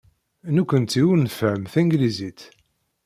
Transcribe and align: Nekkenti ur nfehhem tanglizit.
Nekkenti 0.55 1.01
ur 1.11 1.17
nfehhem 1.19 1.63
tanglizit. 1.73 2.41